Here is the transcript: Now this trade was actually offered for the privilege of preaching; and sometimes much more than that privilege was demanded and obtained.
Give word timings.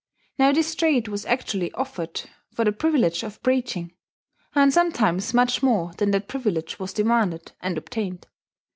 Now 0.39 0.51
this 0.51 0.73
trade 0.73 1.07
was 1.09 1.27
actually 1.27 1.71
offered 1.73 2.23
for 2.55 2.65
the 2.65 2.71
privilege 2.71 3.21
of 3.21 3.39
preaching; 3.43 3.93
and 4.55 4.73
sometimes 4.73 5.31
much 5.31 5.61
more 5.61 5.93
than 5.99 6.09
that 6.09 6.27
privilege 6.27 6.79
was 6.79 6.91
demanded 6.91 7.51
and 7.61 7.77
obtained. 7.77 8.25